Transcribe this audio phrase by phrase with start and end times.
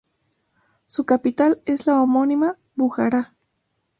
[0.87, 3.35] Su capital es la homónima Bujará.